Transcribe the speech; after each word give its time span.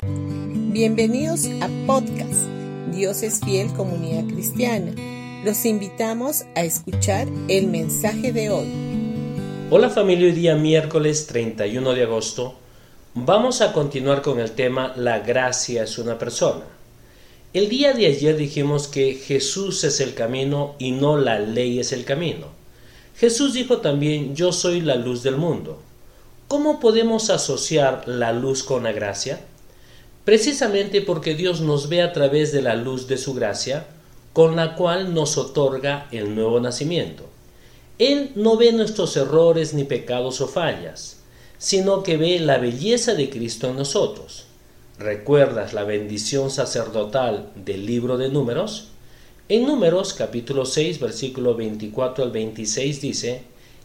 Bienvenidos 0.00 1.46
a 1.60 1.68
podcast 1.84 2.46
Dios 2.92 3.24
es 3.24 3.40
fiel 3.40 3.72
comunidad 3.72 4.32
cristiana. 4.32 4.92
Los 5.44 5.64
invitamos 5.64 6.44
a 6.54 6.62
escuchar 6.62 7.26
el 7.48 7.66
mensaje 7.66 8.32
de 8.32 8.48
hoy. 8.50 8.68
Hola 9.70 9.90
familia, 9.90 10.26
hoy 10.26 10.32
día 10.34 10.54
miércoles 10.54 11.26
31 11.26 11.94
de 11.94 12.04
agosto 12.04 12.54
vamos 13.14 13.60
a 13.60 13.72
continuar 13.72 14.22
con 14.22 14.38
el 14.38 14.52
tema 14.52 14.92
La 14.94 15.18
gracia 15.18 15.82
es 15.82 15.98
una 15.98 16.16
persona. 16.16 16.64
El 17.52 17.68
día 17.68 17.92
de 17.92 18.06
ayer 18.06 18.36
dijimos 18.36 18.86
que 18.86 19.14
Jesús 19.14 19.82
es 19.82 19.98
el 19.98 20.14
camino 20.14 20.76
y 20.78 20.92
no 20.92 21.16
la 21.16 21.40
ley 21.40 21.80
es 21.80 21.90
el 21.90 22.04
camino. 22.04 22.46
Jesús 23.16 23.52
dijo 23.52 23.78
también 23.78 24.36
yo 24.36 24.52
soy 24.52 24.80
la 24.80 24.94
luz 24.94 25.24
del 25.24 25.38
mundo. 25.38 25.82
¿Cómo 26.46 26.78
podemos 26.78 27.30
asociar 27.30 28.04
la 28.06 28.32
luz 28.32 28.62
con 28.62 28.84
la 28.84 28.92
gracia? 28.92 29.40
Precisamente 30.28 31.00
porque 31.00 31.34
Dios 31.34 31.62
nos 31.62 31.88
ve 31.88 32.02
a 32.02 32.12
través 32.12 32.52
de 32.52 32.60
la 32.60 32.74
luz 32.74 33.08
de 33.08 33.16
su 33.16 33.32
gracia, 33.32 33.86
con 34.34 34.56
la 34.56 34.74
cual 34.74 35.14
nos 35.14 35.38
otorga 35.38 36.06
el 36.12 36.34
nuevo 36.34 36.60
nacimiento. 36.60 37.24
Él 37.98 38.32
no 38.34 38.58
ve 38.58 38.72
nuestros 38.72 39.16
errores 39.16 39.72
ni 39.72 39.84
pecados 39.84 40.42
o 40.42 40.46
fallas, 40.46 41.20
sino 41.56 42.02
que 42.02 42.18
ve 42.18 42.40
la 42.40 42.58
belleza 42.58 43.14
de 43.14 43.30
Cristo 43.30 43.68
en 43.70 43.76
nosotros. 43.76 44.44
¿Recuerdas 44.98 45.72
la 45.72 45.84
bendición 45.84 46.50
sacerdotal 46.50 47.50
del 47.54 47.86
libro 47.86 48.18
de 48.18 48.28
Números? 48.28 48.88
En 49.48 49.66
Números 49.66 50.12
capítulo 50.12 50.66
6 50.66 51.00
versículo 51.00 51.54
24 51.54 52.24
al 52.24 52.32
26 52.32 53.00
dice, 53.00 53.44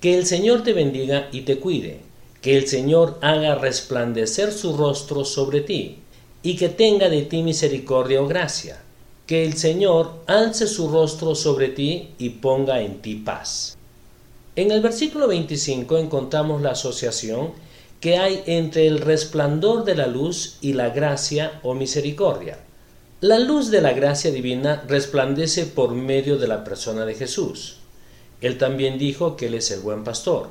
Que 0.00 0.18
el 0.18 0.26
Señor 0.26 0.64
te 0.64 0.72
bendiga 0.72 1.28
y 1.30 1.42
te 1.42 1.60
cuide 1.60 2.00
que 2.44 2.58
el 2.58 2.68
Señor 2.68 3.16
haga 3.22 3.54
resplandecer 3.54 4.52
su 4.52 4.76
rostro 4.76 5.24
sobre 5.24 5.62
ti, 5.62 6.00
y 6.44 6.54
que 6.54 6.68
tenga 6.68 7.08
de 7.08 7.22
ti 7.22 7.42
misericordia 7.42 8.22
o 8.22 8.28
gracia, 8.28 8.80
que 9.26 9.44
el 9.44 9.54
Señor 9.54 10.22
alce 10.26 10.68
su 10.68 10.88
rostro 10.88 11.34
sobre 11.34 11.70
ti 11.70 12.10
y 12.18 12.28
ponga 12.28 12.80
en 12.82 13.02
ti 13.02 13.16
paz. 13.16 13.76
En 14.54 14.70
el 14.70 14.80
versículo 14.80 15.26
25 15.26 15.98
encontramos 15.98 16.62
la 16.62 16.70
asociación 16.70 17.50
que 17.98 18.18
hay 18.18 18.44
entre 18.46 18.86
el 18.86 19.00
resplandor 19.00 19.84
de 19.84 19.96
la 19.96 20.06
luz 20.06 20.58
y 20.60 20.74
la 20.74 20.90
gracia 20.90 21.58
o 21.64 21.74
misericordia. 21.74 22.58
La 23.20 23.40
luz 23.40 23.72
de 23.72 23.80
la 23.80 23.92
gracia 23.92 24.30
divina 24.30 24.84
resplandece 24.86 25.64
por 25.64 25.92
medio 25.94 26.36
de 26.36 26.46
la 26.46 26.62
persona 26.62 27.04
de 27.04 27.14
Jesús. 27.14 27.78
Él 28.40 28.58
también 28.58 28.98
dijo 28.98 29.34
que 29.34 29.46
Él 29.46 29.54
es 29.54 29.70
el 29.72 29.80
buen 29.80 30.04
pastor 30.04 30.50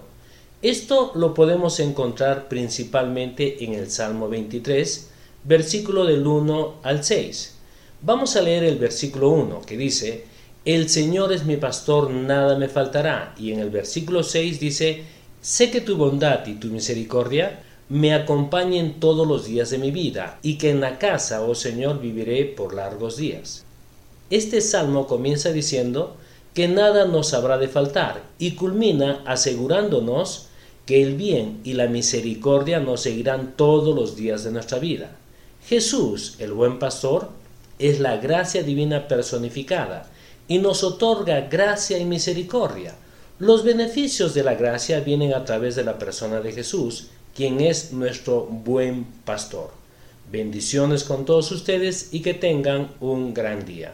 esto 0.63 1.11
lo 1.15 1.33
podemos 1.33 1.81
encontrar 1.81 2.47
principalmente 2.47 3.65
en 3.65 3.73
el 3.73 3.91
Salmo 3.91 4.29
23, 4.29 5.09
versículo 5.43 6.05
del 6.05 6.25
1 6.25 6.75
al 6.83 7.03
6. 7.03 7.55
Vamos 8.01 8.35
a 8.35 8.41
leer 8.41 8.63
el 8.63 8.77
versículo 8.77 9.29
1 9.29 9.61
que 9.61 9.77
dice, 9.77 10.25
El 10.65 10.89
Señor 10.89 11.33
es 11.33 11.45
mi 11.45 11.57
pastor, 11.57 12.09
nada 12.09 12.57
me 12.57 12.69
faltará. 12.69 13.35
Y 13.37 13.51
en 13.51 13.59
el 13.59 13.69
versículo 13.69 14.23
6 14.23 14.59
dice, 14.59 15.03
Sé 15.41 15.71
que 15.71 15.81
tu 15.81 15.97
bondad 15.97 16.45
y 16.47 16.55
tu 16.55 16.67
misericordia 16.67 17.63
me 17.89 18.13
acompañen 18.13 18.99
todos 18.99 19.27
los 19.27 19.45
días 19.45 19.69
de 19.69 19.77
mi 19.77 19.91
vida, 19.91 20.39
y 20.41 20.57
que 20.57 20.69
en 20.69 20.79
la 20.79 20.97
casa, 20.97 21.43
oh 21.43 21.53
Señor, 21.53 21.99
viviré 21.99 22.45
por 22.45 22.73
largos 22.73 23.17
días. 23.17 23.65
Este 24.29 24.61
salmo 24.61 25.05
comienza 25.05 25.51
diciendo 25.51 26.15
que 26.53 26.67
nada 26.67 27.05
nos 27.05 27.33
habrá 27.33 27.57
de 27.57 27.67
faltar, 27.67 28.23
y 28.39 28.51
culmina 28.51 29.21
asegurándonos 29.25 30.47
que 30.85 31.03
el 31.03 31.15
bien 31.15 31.59
y 31.63 31.73
la 31.73 31.87
misericordia 31.87 32.79
nos 32.79 33.01
seguirán 33.01 33.53
todos 33.55 33.95
los 33.95 34.15
días 34.15 34.43
de 34.43 34.51
nuestra 34.51 34.79
vida. 34.79 35.17
Jesús, 35.67 36.35
el 36.39 36.53
buen 36.53 36.77
pastor, 36.77 37.29
es 37.79 37.99
la 37.99 38.17
gracia 38.17 38.63
divina 38.63 39.07
personificada 39.07 40.09
y 40.47 40.59
nos 40.59 40.83
otorga 40.83 41.41
gracia 41.41 41.97
y 41.97 42.05
misericordia. 42.05 42.95
Los 43.39 43.63
beneficios 43.63 44.33
de 44.33 44.43
la 44.43 44.55
gracia 44.55 44.99
vienen 44.99 45.33
a 45.33 45.45
través 45.45 45.75
de 45.75 45.83
la 45.83 45.97
persona 45.97 46.41
de 46.41 46.51
Jesús, 46.51 47.07
quien 47.35 47.61
es 47.61 47.93
nuestro 47.93 48.41
buen 48.41 49.05
pastor. 49.25 49.71
Bendiciones 50.31 51.03
con 51.03 51.25
todos 51.25 51.51
ustedes 51.51 52.09
y 52.11 52.21
que 52.21 52.33
tengan 52.33 52.91
un 52.99 53.33
gran 53.33 53.65
día. 53.65 53.93